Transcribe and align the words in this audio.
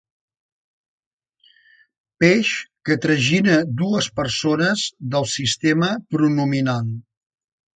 Peix 2.23 2.53
que 2.89 2.97
tragina 3.05 3.59
dues 3.83 4.09
persones 4.21 4.87
del 5.17 5.29
sistema 5.37 5.93
pronominal. 6.17 6.91